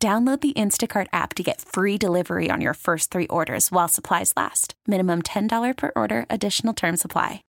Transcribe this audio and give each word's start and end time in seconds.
Download 0.00 0.40
the 0.40 0.52
Instacart 0.52 1.08
app 1.12 1.34
to 1.34 1.42
get 1.42 1.60
free 1.60 1.98
delivery 1.98 2.50
on 2.52 2.60
your 2.60 2.74
first 2.74 3.10
three 3.10 3.26
orders 3.26 3.72
while 3.72 3.88
supplies 3.88 4.32
last. 4.36 4.74
Minimum 4.86 5.22
$10 5.22 5.76
per 5.76 5.90
order, 5.96 6.24
additional 6.30 6.72
term 6.72 6.96
supply. 6.96 7.42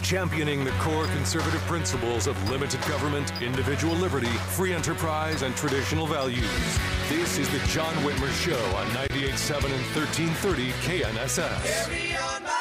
Championing 0.00 0.62
the 0.62 0.70
core 0.78 1.06
conservative 1.06 1.62
principles 1.62 2.28
of 2.28 2.48
limited 2.48 2.80
government, 2.82 3.32
individual 3.42 3.96
liberty, 3.96 4.30
free 4.54 4.72
enterprise, 4.72 5.42
and 5.42 5.56
traditional 5.56 6.06
values. 6.06 6.78
This 7.08 7.38
is 7.38 7.48
the 7.48 7.58
John 7.66 7.92
Whitmer 8.04 8.30
Show 8.44 8.64
on 8.76 8.86
98.7 9.08 9.64
and 9.64 9.96
1330 9.96 10.70
KNSS. 10.86 12.51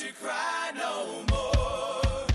You 0.00 0.12
cry 0.12 0.70
no 0.76 1.24
more. 1.28 2.26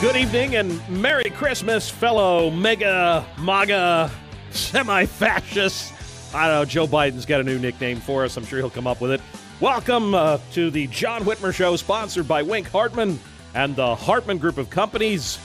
Good 0.00 0.16
evening 0.16 0.56
and 0.56 0.88
Merry 0.88 1.30
Christmas, 1.30 1.88
fellow 1.88 2.50
mega, 2.50 3.24
MAGA, 3.38 4.10
semi 4.50 5.06
fascists. 5.06 6.34
I 6.34 6.48
don't 6.48 6.56
know, 6.56 6.64
Joe 6.64 6.88
Biden's 6.88 7.24
got 7.24 7.40
a 7.40 7.44
new 7.44 7.60
nickname 7.60 8.00
for 8.00 8.24
us. 8.24 8.36
I'm 8.36 8.44
sure 8.44 8.58
he'll 8.58 8.68
come 8.68 8.88
up 8.88 9.00
with 9.00 9.12
it. 9.12 9.20
Welcome 9.60 10.12
uh, 10.12 10.38
to 10.54 10.70
the 10.72 10.88
John 10.88 11.22
Whitmer 11.22 11.54
Show, 11.54 11.76
sponsored 11.76 12.26
by 12.26 12.42
Wink 12.42 12.68
Hartman 12.68 13.20
and 13.54 13.76
the 13.76 13.94
Hartman 13.94 14.38
Group 14.38 14.58
of 14.58 14.70
Companies. 14.70 15.38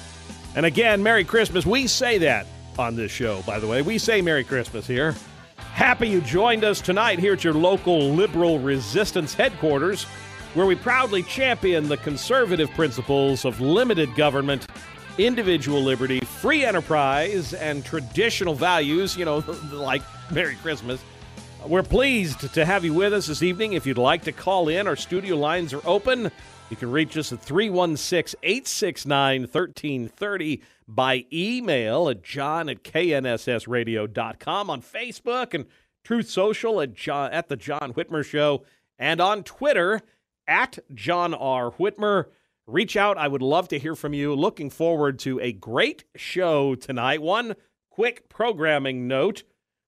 And 0.55 0.65
again, 0.65 1.03
Merry 1.03 1.23
Christmas. 1.23 1.67
We 1.67 1.85
say 1.85 2.17
that 2.17 2.47
on 2.79 2.95
this 2.95 3.11
show, 3.11 3.43
by 3.43 3.59
the 3.59 3.67
way. 3.67 3.83
We 3.83 3.99
say 3.99 4.23
Merry 4.23 4.43
Christmas 4.43 4.87
here. 4.87 5.13
Happy 5.81 6.07
you 6.07 6.21
joined 6.21 6.63
us 6.63 6.79
tonight 6.79 7.17
here 7.17 7.33
at 7.33 7.43
your 7.43 7.55
local 7.55 8.11
liberal 8.11 8.59
resistance 8.59 9.33
headquarters, 9.33 10.03
where 10.53 10.67
we 10.67 10.75
proudly 10.75 11.23
champion 11.23 11.89
the 11.89 11.97
conservative 11.97 12.69
principles 12.75 13.45
of 13.45 13.59
limited 13.59 14.13
government, 14.13 14.67
individual 15.17 15.81
liberty, 15.81 16.19
free 16.19 16.63
enterprise, 16.63 17.55
and 17.55 17.83
traditional 17.83 18.53
values, 18.53 19.17
you 19.17 19.25
know, 19.25 19.37
like 19.73 20.03
Merry 20.29 20.53
Christmas. 20.57 21.01
We're 21.65 21.81
pleased 21.81 22.53
to 22.53 22.63
have 22.63 22.85
you 22.85 22.93
with 22.93 23.11
us 23.11 23.25
this 23.25 23.41
evening. 23.41 23.73
If 23.73 23.87
you'd 23.87 23.97
like 23.97 24.25
to 24.25 24.31
call 24.31 24.69
in, 24.69 24.85
our 24.85 24.95
studio 24.95 25.35
lines 25.35 25.73
are 25.73 25.81
open. 25.83 26.29
You 26.71 26.77
can 26.77 26.89
reach 26.89 27.17
us 27.17 27.33
at 27.33 27.41
316 27.41 28.39
869 28.41 29.41
1330 29.41 30.61
by 30.87 31.25
email 31.31 32.07
at 32.07 32.23
john 32.23 32.69
at 32.69 32.81
knssradio.com, 32.81 34.69
on 34.69 34.81
Facebook 34.81 35.53
and 35.53 35.65
Truth 36.05 36.29
Social 36.29 36.79
at, 36.79 36.93
John, 36.93 37.33
at 37.33 37.49
The 37.49 37.57
John 37.57 37.93
Whitmer 37.93 38.23
Show, 38.23 38.63
and 38.97 39.19
on 39.19 39.43
Twitter 39.43 40.01
at 40.47 40.79
John 40.93 41.33
R. 41.33 41.71
Whitmer. 41.71 42.27
Reach 42.65 42.95
out. 42.95 43.17
I 43.17 43.27
would 43.27 43.41
love 43.41 43.67
to 43.67 43.77
hear 43.77 43.93
from 43.93 44.13
you. 44.13 44.33
Looking 44.33 44.69
forward 44.69 45.19
to 45.19 45.41
a 45.41 45.51
great 45.51 46.05
show 46.15 46.75
tonight. 46.75 47.21
One 47.21 47.55
quick 47.89 48.29
programming 48.29 49.09
note 49.09 49.43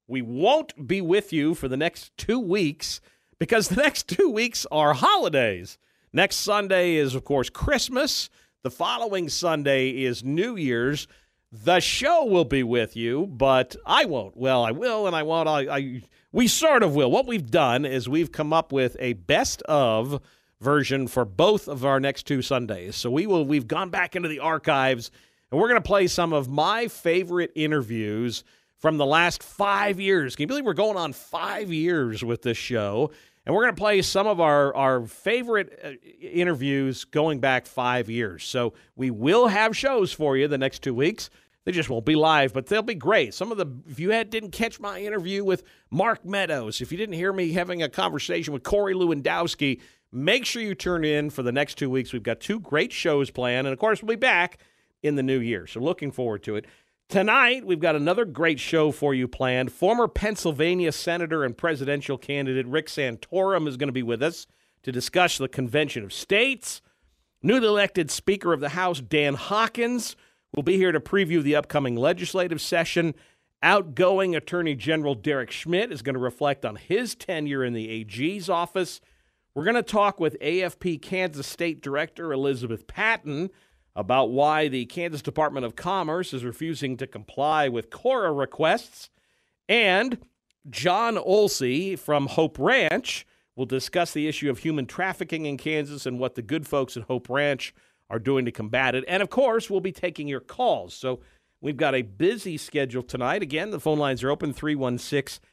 we 0.05 0.21
won't 0.21 0.85
be 0.85 0.99
with 0.99 1.31
you 1.31 1.55
for 1.55 1.69
the 1.69 1.77
next 1.77 2.11
two 2.17 2.39
weeks 2.39 2.99
because 3.39 3.69
the 3.69 3.81
next 3.81 4.09
two 4.09 4.29
weeks 4.29 4.67
are 4.69 4.93
holidays. 4.93 5.77
Next 6.15 6.37
Sunday 6.37 6.93
is, 6.95 7.15
of 7.15 7.23
course, 7.23 7.49
Christmas. 7.49 8.29
The 8.61 8.69
following 8.69 9.29
Sunday 9.29 9.89
is 9.89 10.23
New 10.23 10.55
Year's. 10.55 11.07
The 11.51 11.79
show 11.79 12.25
will 12.25 12.45
be 12.45 12.61
with 12.61 12.95
you, 12.95 13.25
but 13.25 13.75
I 13.83 14.05
won't. 14.05 14.37
Well, 14.37 14.63
I 14.63 14.69
will 14.71 15.07
and 15.07 15.15
I 15.15 15.23
won't. 15.23 15.49
I, 15.49 15.75
I 15.75 16.01
we 16.31 16.47
sort 16.47 16.83
of 16.83 16.93
will. 16.93 17.09
What 17.09 17.25
we've 17.25 17.49
done 17.49 17.83
is 17.83 18.07
we've 18.07 18.31
come 18.31 18.53
up 18.53 18.71
with 18.71 18.95
a 18.99 19.13
best 19.13 19.63
of 19.63 20.21
version 20.61 21.07
for 21.07 21.25
both 21.25 21.67
of 21.67 21.83
our 21.83 21.99
next 21.99 22.27
two 22.27 22.43
Sundays. 22.43 22.95
So 22.95 23.09
we 23.09 23.25
will 23.25 23.43
we've 23.43 23.67
gone 23.67 23.89
back 23.89 24.15
into 24.15 24.29
the 24.29 24.39
archives 24.39 25.09
and 25.51 25.59
we're 25.59 25.67
going 25.67 25.81
to 25.81 25.87
play 25.87 26.05
some 26.05 26.31
of 26.31 26.47
my 26.47 26.89
favorite 26.89 27.51
interviews 27.55 28.43
from 28.77 28.97
the 28.97 29.05
last 29.05 29.41
5 29.41 29.99
years. 29.99 30.35
Can 30.35 30.43
you 30.43 30.47
believe 30.47 30.65
we're 30.65 30.73
going 30.73 30.97
on 30.97 31.13
5 31.13 31.73
years 31.73 32.23
with 32.23 32.43
this 32.43 32.57
show? 32.57 33.11
And 33.45 33.53
we're 33.53 33.63
going 33.63 33.75
to 33.75 33.79
play 33.79 34.01
some 34.01 34.25
of 34.25 34.39
our, 34.39 34.73
our 34.75 35.05
favorite 35.05 35.79
uh, 35.83 35.91
interviews 36.21 37.03
going 37.03 37.39
back 37.39 37.65
five 37.65 38.09
years. 38.09 38.43
So 38.45 38.73
we 38.95 39.11
will 39.11 39.47
have 39.47 39.75
shows 39.75 40.13
for 40.13 40.37
you 40.37 40.47
the 40.47 40.57
next 40.57 40.81
two 40.81 40.93
weeks. 40.93 41.29
They 41.65 41.71
just 41.71 41.89
won't 41.89 42.05
be 42.05 42.15
live, 42.15 42.53
but 42.53 42.67
they'll 42.67 42.81
be 42.81 42.95
great. 42.95 43.33
Some 43.33 43.51
of 43.51 43.57
the, 43.57 43.67
if 43.89 43.99
you 43.99 44.11
had, 44.11 44.29
didn't 44.29 44.51
catch 44.51 44.79
my 44.79 44.99
interview 44.99 45.43
with 45.43 45.63
Mark 45.89 46.25
Meadows, 46.25 46.81
if 46.81 46.91
you 46.91 46.97
didn't 46.97 47.15
hear 47.15 47.31
me 47.31 47.51
having 47.53 47.81
a 47.83 47.89
conversation 47.89 48.53
with 48.53 48.63
Corey 48.63 48.93
Lewandowski, 48.93 49.79
make 50.11 50.45
sure 50.45 50.61
you 50.61 50.75
turn 50.75 51.05
in 51.05 51.29
for 51.29 51.41
the 51.41 51.51
next 51.51 51.77
two 51.77 51.89
weeks. 51.89 52.11
We've 52.11 52.23
got 52.23 52.39
two 52.39 52.59
great 52.59 52.91
shows 52.91 53.29
planned. 53.29 53.67
And 53.67 53.73
of 53.73 53.79
course, 53.79 54.01
we'll 54.01 54.15
be 54.15 54.19
back 54.19 54.59
in 55.01 55.15
the 55.15 55.23
new 55.23 55.39
year. 55.39 55.67
So 55.67 55.79
looking 55.79 56.11
forward 56.11 56.43
to 56.43 56.55
it. 56.55 56.65
Tonight, 57.13 57.63
we've 57.63 57.79
got 57.79 57.95
another 57.95 58.25
great 58.25 58.59
show 58.59 58.91
for 58.91 59.13
you 59.13 59.27
planned. 59.27 59.71
Former 59.71 60.07
Pennsylvania 60.07 60.91
Senator 60.91 61.43
and 61.43 61.55
presidential 61.55 62.17
candidate 62.17 62.65
Rick 62.65 62.87
Santorum 62.87 63.67
is 63.67 63.77
going 63.77 63.87
to 63.87 63.93
be 63.93 64.01
with 64.01 64.23
us 64.23 64.47
to 64.81 64.91
discuss 64.91 65.37
the 65.37 65.47
Convention 65.47 66.03
of 66.03 66.11
States. 66.11 66.81
Newly 67.43 67.67
elected 67.67 68.09
Speaker 68.09 68.51
of 68.51 68.61
the 68.61 68.69
House 68.69 68.99
Dan 68.99 69.35
Hawkins 69.35 70.15
will 70.55 70.63
be 70.63 70.77
here 70.77 70.91
to 70.91 70.99
preview 70.99 71.43
the 71.43 71.55
upcoming 71.55 71.95
legislative 71.95 72.59
session. 72.59 73.13
Outgoing 73.61 74.35
Attorney 74.35 74.73
General 74.73 75.13
Derek 75.13 75.51
Schmidt 75.51 75.91
is 75.91 76.01
going 76.01 76.15
to 76.15 76.19
reflect 76.19 76.65
on 76.65 76.77
his 76.77 77.13
tenure 77.13 77.63
in 77.63 77.73
the 77.73 77.91
AG's 77.91 78.49
office. 78.49 79.01
We're 79.53 79.65
going 79.65 79.75
to 79.75 79.83
talk 79.83 80.19
with 80.19 80.35
AFP 80.39 80.99
Kansas 81.03 81.45
State 81.45 81.79
Director 81.79 82.33
Elizabeth 82.33 82.87
Patton 82.87 83.51
about 83.95 84.31
why 84.31 84.67
the 84.67 84.85
Kansas 84.85 85.21
Department 85.21 85.65
of 85.65 85.75
Commerce 85.75 86.33
is 86.33 86.43
refusing 86.43 86.97
to 86.97 87.07
comply 87.07 87.67
with 87.69 87.89
KORA 87.89 88.33
requests. 88.33 89.09
And 89.69 90.19
John 90.69 91.15
Olsey 91.15 91.97
from 91.97 92.27
Hope 92.27 92.57
Ranch 92.57 93.27
will 93.55 93.65
discuss 93.65 94.11
the 94.11 94.27
issue 94.27 94.49
of 94.49 94.59
human 94.59 94.85
trafficking 94.85 95.45
in 95.45 95.57
Kansas 95.57 96.05
and 96.05 96.19
what 96.19 96.35
the 96.35 96.41
good 96.41 96.67
folks 96.67 96.97
at 96.97 97.03
Hope 97.03 97.29
Ranch 97.29 97.73
are 98.09 98.19
doing 98.19 98.45
to 98.45 98.51
combat 98.51 98.95
it. 98.95 99.03
And 99.07 99.21
of 99.21 99.29
course, 99.29 99.69
we'll 99.69 99.79
be 99.79 99.91
taking 99.91 100.27
your 100.27 100.39
calls. 100.39 100.93
So 100.93 101.19
we've 101.61 101.77
got 101.77 101.95
a 101.95 102.01
busy 102.01 102.57
schedule 102.57 103.03
tonight. 103.03 103.43
Again, 103.43 103.71
the 103.71 103.79
phone 103.79 103.99
lines 103.99 104.23
are 104.23 104.31
open 104.31 104.53
316 104.53 105.43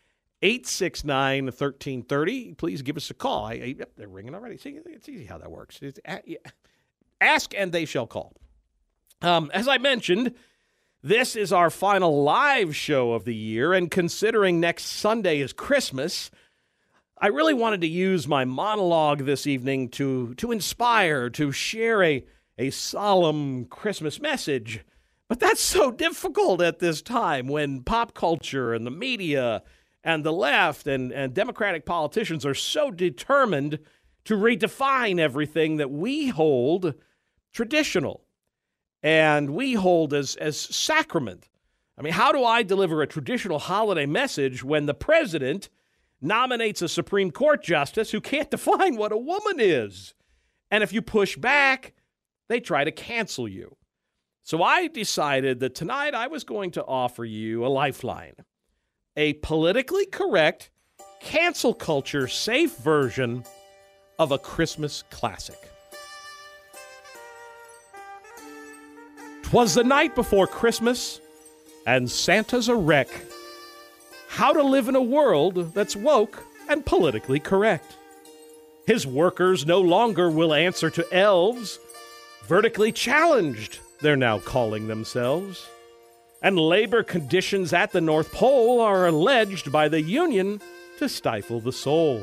869 0.43 1.45
1330. 1.45 2.55
Please 2.55 2.83
give 2.83 2.97
us 2.97 3.11
a 3.11 3.15
call. 3.15 3.47
I, 3.47 3.53
I, 3.53 3.77
they're 3.97 4.09
ringing 4.09 4.35
already. 4.35 4.57
See, 4.57 4.79
it's 4.87 5.09
easy 5.09 5.27
how 5.27 5.39
that 5.39 5.51
works. 5.51 5.79
It's, 5.83 6.01
yeah. 6.25 6.39
Ask 7.21 7.55
and 7.55 7.73
they 7.73 7.85
shall 7.85 8.07
call. 8.07 8.35
Um, 9.23 9.51
as 9.53 9.69
I 9.69 9.79
mentioned, 9.79 10.35
this 11.03 11.37
is 11.37 11.53
our 11.53 11.71
final 11.71 12.23
live 12.23 12.75
show 12.75 13.13
of 13.13 13.25
the 13.25 13.35
year, 13.35 13.73
and 13.73 13.91
considering 13.91 14.61
next 14.61 14.85
Sunday 14.85 15.41
is 15.41 15.53
Christmas, 15.53 16.31
I 17.19 17.27
really 17.27 17.55
wanted 17.55 17.83
to 17.83 17.87
use 17.87 18.27
my 18.27 18.45
monologue 18.45 19.25
this 19.25 19.47
evening 19.47 19.91
to, 19.91 20.35
to 20.37 20.53
inspire, 20.53 21.29
to 21.31 21.53
share 21.53 22.03
a, 22.03 22.25
a 22.59 22.71
solemn 22.71 23.67
Christmas 23.67 24.21
message. 24.21 24.85
But 25.29 25.39
that's 25.39 25.61
so 25.61 25.91
difficult 25.91 26.63
at 26.63 26.79
this 26.79 27.03
time 27.03 27.47
when 27.47 27.83
pop 27.83 28.15
culture 28.15 28.73
and 28.73 28.87
the 28.87 28.91
media 28.91 29.63
and 30.03 30.25
the 30.25 30.33
left 30.33 30.87
and, 30.87 31.13
and 31.13 31.35
Democratic 31.35 31.85
politicians 31.85 32.47
are 32.47 32.55
so 32.55 32.91
determined 32.91 33.79
to 34.25 34.35
redefine 34.35 35.21
everything 35.21 35.77
that 35.77 35.91
we 35.91 36.29
hold 36.29 36.95
traditional 37.53 38.23
and 39.03 39.51
we 39.51 39.75
hold 39.75 40.13
as, 40.13 40.37
as 40.37 40.59
sacrament. 40.59 41.49
I 41.99 42.03
mean, 42.03 42.13
how 42.13 42.33
do 42.33 42.45
I 42.45 42.63
deliver 42.63 43.03
a 43.03 43.07
traditional 43.07 43.59
holiday 43.59 44.07
message 44.07 44.63
when 44.63 44.87
the 44.87 44.95
president 44.95 45.69
nominates 46.21 46.83
a 46.83 46.89
Supreme 46.89 47.31
Court 47.31 47.63
justice 47.63 48.11
who 48.11 48.21
can't 48.21 48.51
define 48.51 48.97
what 48.97 49.13
a 49.13 49.17
woman 49.17 49.57
is? 49.59 50.15
And 50.71 50.83
if 50.83 50.93
you 50.93 51.03
push 51.03 51.37
back, 51.37 51.95
they 52.49 52.61
try 52.61 52.85
to 52.85 52.93
cancel 52.93 53.49
you. 53.49 53.77
So 54.43 54.63
I 54.63 54.89
decided 54.89 55.61
that 55.61 55.75
tonight 55.75 56.15
I 56.15 56.27
was 56.27 56.45
going 56.45 56.73
to 56.73 56.85
offer 56.85 57.25
you 57.25 57.65
a 57.65 57.69
lifeline, 57.69 58.35
a 59.17 59.35
politically 59.35 60.07
correct, 60.07 60.71
cancel 61.21 61.75
culture 61.75 62.27
safe 62.27 62.77
version 62.79 63.45
of 64.19 64.33
a 64.33 64.39
Christmas 64.39 65.05
classic. 65.11 65.71
Twas 69.51 69.75
the 69.75 69.83
night 69.83 70.15
before 70.15 70.47
Christmas, 70.47 71.21
and 71.85 72.09
Santa's 72.09 72.69
a 72.69 72.77
wreck. 72.77 73.09
How 74.29 74.53
to 74.53 74.63
live 74.63 74.87
in 74.87 74.95
a 74.95 75.03
world 75.03 75.75
that's 75.75 75.97
woke 75.97 76.45
and 76.69 76.87
politically 76.87 77.41
correct. 77.41 77.97
His 78.87 79.09
workers 79.09 79.67
no 79.67 79.81
longer 79.81 80.31
will 80.31 80.55
answer 80.55 80.89
to 80.91 81.13
elves. 81.13 81.81
Vertically 82.47 82.93
challenged, 82.93 83.81
they're 84.01 84.15
now 84.15 84.39
calling 84.39 84.87
themselves. 84.87 85.67
And 86.41 86.57
labor 86.57 87.03
conditions 87.03 87.73
at 87.73 87.91
the 87.91 88.01
North 88.01 88.31
Pole 88.31 88.81
are 88.81 89.09
alleged 89.09 89.73
by 89.73 89.89
the 89.89 90.01
Union 90.01 90.61
to 90.99 91.09
stifle 91.09 91.59
the 91.59 91.73
soul. 91.73 92.23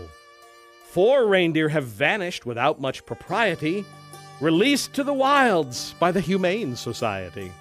Four 0.85 1.27
reindeer 1.27 1.67
have 1.67 1.87
vanished 1.87 2.45
without 2.45 2.79
much 2.79 3.05
propriety, 3.05 3.83
released 4.39 4.93
to 4.93 5.03
the 5.03 5.13
wilds 5.13 5.93
by 5.99 6.11
the 6.11 6.21
Humane 6.21 6.75
Society. 6.75 7.51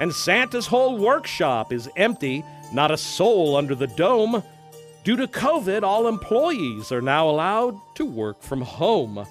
And 0.00 0.12
Santa's 0.12 0.66
whole 0.66 0.98
workshop 0.98 1.72
is 1.72 1.88
empty, 1.96 2.44
not 2.72 2.90
a 2.90 2.96
soul 2.96 3.56
under 3.56 3.74
the 3.74 3.86
dome. 3.86 4.42
Due 5.04 5.16
to 5.16 5.28
COVID, 5.28 5.82
all 5.82 6.08
employees 6.08 6.90
are 6.90 7.02
now 7.02 7.28
allowed 7.28 7.78
to 7.94 8.04
work 8.04 8.42
from 8.42 8.62
home. 8.62 9.24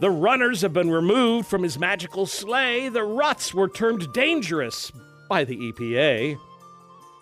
The 0.00 0.10
runners 0.10 0.60
have 0.60 0.72
been 0.72 0.90
removed 0.90 1.48
from 1.48 1.62
his 1.62 1.78
magical 1.78 2.26
sleigh. 2.26 2.88
The 2.88 3.02
ruts 3.02 3.54
were 3.54 3.68
termed 3.68 4.12
dangerous 4.12 4.92
by 5.28 5.44
the 5.44 5.56
EPA. 5.56 6.38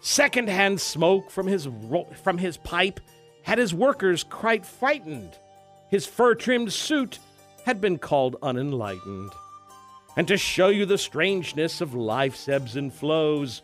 Secondhand 0.00 0.80
smoke 0.80 1.30
from 1.30 1.46
his, 1.46 1.68
ro- 1.68 2.08
from 2.22 2.38
his 2.38 2.56
pipe 2.58 3.00
had 3.42 3.58
his 3.58 3.72
workers 3.72 4.24
quite 4.24 4.66
frightened. 4.66 5.38
His 5.88 6.04
fur 6.04 6.34
trimmed 6.34 6.72
suit 6.72 7.18
had 7.66 7.80
been 7.80 7.98
called 7.98 8.36
unenlightened. 8.42 9.32
And 10.16 10.28
to 10.28 10.36
show 10.36 10.68
you 10.68 10.86
the 10.86 10.96
strangeness 10.96 11.80
of 11.80 11.94
life's 11.94 12.48
ebbs 12.48 12.76
and 12.76 12.94
flows, 12.94 13.60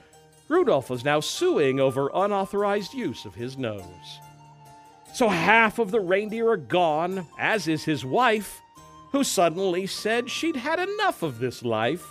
Rudolph 0.49 0.90
was 0.90 1.04
now 1.04 1.20
suing 1.20 1.78
over 1.78 2.10
unauthorized 2.12 2.94
use 2.94 3.25
of 3.25 3.37
his 3.37 3.56
nose. 3.56 4.19
So 5.14 5.28
half 5.28 5.78
of 5.78 5.93
the 5.93 6.00
reindeer 6.00 6.49
are 6.49 6.56
gone, 6.56 7.28
as 7.38 7.69
is 7.69 7.84
his 7.84 8.04
wife, 8.04 8.60
who 9.12 9.22
suddenly 9.22 9.87
said 9.87 10.28
she'd 10.28 10.56
had 10.56 10.81
enough 10.81 11.22
of 11.22 11.38
this 11.38 11.62
life. 11.62 12.04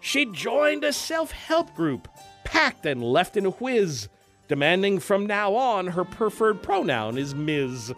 She'd 0.00 0.32
joined 0.32 0.84
a 0.84 0.92
self 0.92 1.32
help 1.32 1.74
group, 1.74 2.06
packed 2.44 2.86
and 2.86 3.02
left 3.02 3.36
in 3.36 3.46
a 3.46 3.50
whiz, 3.50 4.08
demanding 4.46 5.00
from 5.00 5.26
now 5.26 5.56
on 5.56 5.88
her 5.88 6.04
preferred 6.04 6.62
pronoun 6.62 7.18
is 7.18 7.34
Ms. 7.34 7.92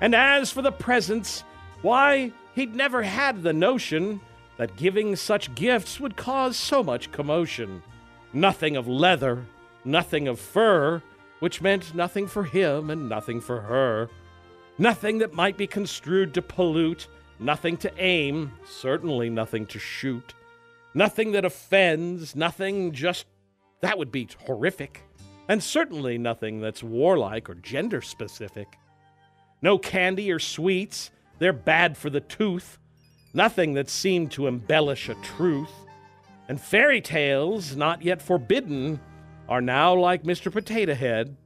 And 0.00 0.14
as 0.14 0.50
for 0.50 0.62
the 0.62 0.72
presents, 0.72 1.44
why, 1.82 2.32
he'd 2.54 2.74
never 2.74 3.02
had 3.02 3.42
the 3.42 3.52
notion 3.52 4.20
that 4.56 4.76
giving 4.76 5.16
such 5.16 5.54
gifts 5.54 6.00
would 6.00 6.16
cause 6.16 6.56
so 6.56 6.82
much 6.82 7.12
commotion. 7.12 7.82
Nothing 8.32 8.76
of 8.76 8.88
leather, 8.88 9.44
nothing 9.84 10.28
of 10.28 10.40
fur, 10.40 11.02
which 11.40 11.60
meant 11.60 11.94
nothing 11.94 12.26
for 12.26 12.44
him 12.44 12.90
and 12.90 13.08
nothing 13.08 13.40
for 13.40 13.60
her. 13.60 14.08
Nothing 14.78 15.18
that 15.18 15.34
might 15.34 15.56
be 15.56 15.66
construed 15.66 16.34
to 16.34 16.42
pollute, 16.42 17.08
nothing 17.38 17.76
to 17.78 17.92
aim, 17.98 18.52
certainly 18.66 19.30
nothing 19.30 19.66
to 19.66 19.78
shoot. 19.78 20.34
Nothing 20.94 21.32
that 21.32 21.44
offends, 21.44 22.34
nothing 22.34 22.92
just 22.92 23.26
that 23.82 23.98
would 23.98 24.10
be 24.10 24.28
horrific. 24.46 25.02
And 25.48 25.62
certainly 25.62 26.18
nothing 26.18 26.60
that's 26.60 26.82
warlike 26.82 27.48
or 27.48 27.54
gender 27.54 28.00
specific. 28.00 28.78
No 29.62 29.78
candy 29.78 30.32
or 30.32 30.38
sweets, 30.38 31.10
they're 31.38 31.52
bad 31.52 31.96
for 31.96 32.10
the 32.10 32.20
tooth. 32.20 32.78
Nothing 33.34 33.74
that 33.74 33.90
seemed 33.90 34.32
to 34.32 34.46
embellish 34.46 35.08
a 35.08 35.14
truth. 35.16 35.72
And 36.48 36.60
fairy 36.60 37.00
tales, 37.00 37.76
not 37.76 38.02
yet 38.02 38.22
forbidden, 38.22 39.00
are 39.48 39.60
now 39.60 39.94
like 39.94 40.22
Mr. 40.22 40.50
Potato 40.50 40.94
Head, 40.94 41.36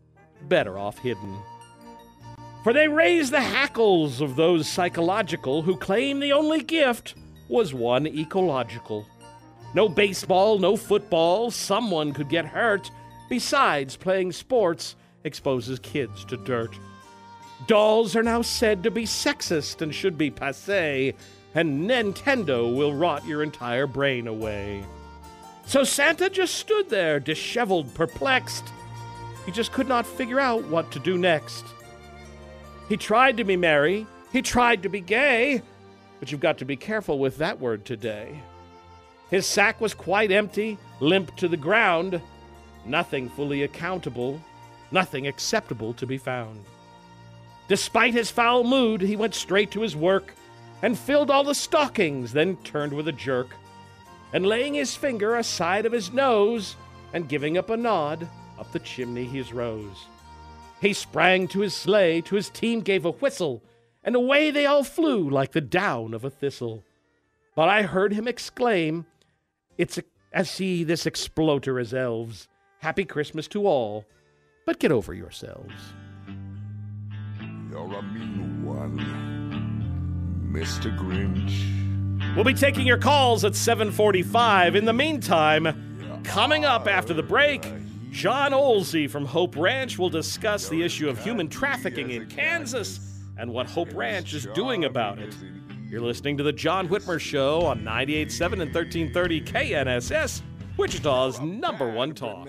better 0.49 0.79
off 0.79 0.99
hidden. 0.99 1.39
For 2.63 2.73
they 2.73 2.89
raise 2.89 3.31
the 3.31 3.41
hackles 3.41 4.21
of 4.21 4.37
those 4.37 4.69
psychological 4.69 5.63
who 5.63 5.77
claim 5.77 6.21
the 6.21 6.33
only 6.33 6.63
gift 6.63 7.15
was 7.49 7.73
one 7.73 8.07
ecological. 8.07 9.07
No 9.75 9.89
baseball, 9.89 10.59
no 10.59 10.77
football, 10.77 11.51
someone 11.51 12.13
could 12.13 12.29
get 12.29 12.45
hurt. 12.45 12.91
Besides, 13.29 13.97
playing 13.97 14.33
sports 14.33 14.97
exposes 15.25 15.79
kids 15.79 16.25
to 16.27 16.37
dirt. 16.37 16.77
Dolls 17.67 18.17
are 18.17 18.23
now 18.23 18.43
said 18.43 18.83
to 18.83 18.91
be 18.91 19.05
sexist 19.05 19.83
and 19.83 19.95
should 19.95 20.17
be 20.17 20.31
passe, 20.31 21.15
and 21.55 21.89
Nintendo 21.89 22.75
will 22.75 22.95
rot 22.95 23.27
your 23.27 23.43
entire 23.43 23.87
brain 23.87 24.27
away. 24.27 24.85
So 25.67 25.85
Santa 25.85 26.31
just 26.31 26.55
stood 26.55 26.89
there, 26.89 27.21
disheveled, 27.21 27.95
perplexed. 27.95 28.65
He 29.47 29.53
just 29.53 29.73
could 29.73 29.89
not 29.89 30.07
figure 30.07 30.41
out 30.41 30.65
what 30.65 30.91
to 30.93 30.99
do 30.99 31.17
next. 31.17 31.65
He 32.89 32.97
tried 32.97 33.37
to 33.37 33.45
be 33.45 33.57
merry, 33.57 34.07
he 34.33 34.43
tried 34.43 34.83
to 34.83 34.89
be 34.89 35.01
gay, 35.01 35.63
but 36.19 36.31
you've 36.31 36.41
got 36.41 36.59
to 36.59 36.65
be 36.65 36.77
careful 36.77 37.19
with 37.19 37.39
that 37.39 37.61
word 37.61 37.85
today. 37.85 38.41
His 39.31 39.47
sack 39.47 39.81
was 39.81 39.95
quite 39.95 40.33
empty, 40.33 40.77
limp 40.99 41.37
to 41.37 41.47
the 41.47 41.57
ground, 41.57 42.21
nothing 42.85 43.29
fully 43.29 43.63
accountable, 43.63 44.41
nothing 44.91 45.29
acceptable 45.29 45.95
to 45.95 46.07
be 46.07 46.19
found. 46.19 46.65
Despite 47.71 48.15
his 48.15 48.33
foul 48.33 48.65
mood, 48.65 49.01
he 49.01 49.15
went 49.15 49.33
straight 49.33 49.71
to 49.71 49.83
his 49.83 49.95
work 49.95 50.35
and 50.83 50.99
filled 50.99 51.31
all 51.31 51.45
the 51.45 51.55
stockings, 51.55 52.33
then 52.33 52.57
turned 52.65 52.93
with 52.93 53.07
a 53.07 53.13
jerk. 53.13 53.47
And 54.33 54.45
laying 54.45 54.75
his 54.75 54.97
finger 54.97 55.37
aside 55.37 55.87
of 55.87 55.93
his 55.93 56.13
nose 56.13 56.75
and 57.13 57.29
giving 57.29 57.57
up 57.57 57.71
a 57.71 57.77
nod, 57.77 58.29
up 58.59 58.73
the 58.73 58.81
chimney 58.81 59.25
he 59.25 59.41
rose. 59.53 60.09
He 60.81 60.93
sprang 60.93 61.47
to 61.47 61.61
his 61.61 61.73
sleigh, 61.73 62.21
to 62.23 62.35
his 62.35 62.51
team 62.51 62.81
gave 62.81 63.05
a 63.05 63.13
whistle, 63.13 63.63
and 64.03 64.17
away 64.17 64.51
they 64.51 64.67
all 64.67 64.83
flew 64.83 65.31
like 65.31 65.53
the 65.53 65.61
down 65.61 66.13
of 66.13 66.25
a 66.25 66.31
thistle. 66.31 66.83
But 67.55 67.69
I 67.69 67.83
heard 67.83 68.13
him 68.13 68.27
exclaim, 68.27 69.07
It's 69.79 69.97
a, 69.97 70.03
as 70.33 70.51
see 70.51 70.83
this 70.83 71.07
exploder 71.07 71.79
as 71.79 71.95
elves. 71.95 72.49
Happy 72.81 73.05
Christmas 73.05 73.47
to 73.47 73.65
all, 73.65 74.07
but 74.67 74.81
get 74.81 74.91
over 74.91 75.15
yourselves. 75.15 75.73
You're 77.71 77.95
a 77.95 78.03
mean 78.03 78.65
one, 78.65 78.99
Mr. 80.53 80.97
Grinch. 80.99 82.35
We'll 82.35 82.45
be 82.45 82.53
taking 82.53 82.85
your 82.85 82.99
calls 82.99 83.45
at 83.45 83.55
745. 83.55 84.75
In 84.75 84.85
the 84.85 84.93
meantime, 84.93 86.21
coming 86.25 86.65
up 86.65 86.89
after 86.89 87.15
the 87.15 87.23
break, 87.23 87.65
John 88.11 88.51
Olsey 88.51 89.09
from 89.09 89.25
Hope 89.25 89.57
Ranch 89.57 89.99
will 89.99 90.11
discuss 90.11 90.69
the 90.69 90.83
issue 90.83 91.09
of 91.09 91.23
human 91.23 91.49
trafficking 91.49 92.11
in 92.11 92.27
Kansas 92.27 92.99
and 93.39 93.53
what 93.53 93.69
Hope 93.69 93.95
Ranch 93.95 94.35
is 94.35 94.47
doing 94.47 94.85
about 94.85 95.21
it. 95.21 95.37
You're 95.89 96.01
listening 96.01 96.37
to 96.39 96.43
the 96.43 96.53
John 96.53 96.89
Whitmer 96.89 97.21
Show 97.21 97.67
on 97.67 97.83
98.7 97.83 98.53
and 98.63 98.75
1330 98.75 99.41
KNSS, 99.43 100.43
Wichita's 100.77 101.41
number 101.41 101.89
one 101.89 102.15
talk. 102.15 102.49